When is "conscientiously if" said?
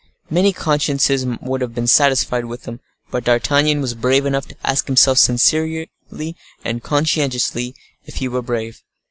6.81-8.15